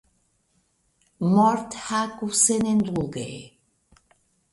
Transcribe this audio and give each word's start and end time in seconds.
Morthaku 1.33 2.25
senindulge! 2.41 3.27